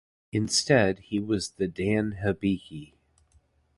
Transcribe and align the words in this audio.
Instead, 0.31 0.97
he 0.97 1.19
was 1.19 1.51
the 1.51 1.67
Dan 1.67 2.17
Hibiki. 2.25 2.95